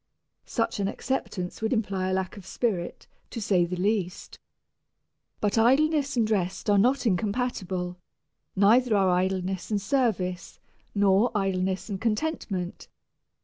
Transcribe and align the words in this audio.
Such 0.47 0.79
an 0.79 0.87
acceptance 0.87 1.61
would 1.61 1.71
imply 1.71 2.09
a 2.09 2.13
lack 2.13 2.35
of 2.35 2.43
spirit, 2.43 3.05
to 3.29 3.39
say 3.39 3.65
the 3.65 3.75
least. 3.75 4.39
But 5.39 5.59
idleness 5.59 6.17
and 6.17 6.27
rest 6.27 6.71
are 6.71 6.79
not 6.79 7.05
incompatible; 7.05 7.97
neither 8.55 8.95
are 8.95 9.11
idleness 9.11 9.69
and 9.69 9.79
service, 9.79 10.59
nor 10.95 11.29
idleness 11.37 11.87
and 11.87 12.01
contentment. 12.01 12.87